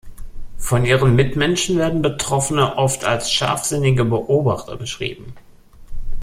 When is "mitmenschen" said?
1.15-1.77